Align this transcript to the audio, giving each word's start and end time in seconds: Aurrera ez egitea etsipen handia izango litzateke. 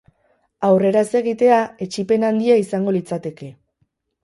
Aurrera 0.69 1.03
ez 1.07 1.11
egitea 1.19 1.59
etsipen 1.87 2.27
handia 2.31 2.57
izango 2.65 2.97
litzateke. 2.99 3.53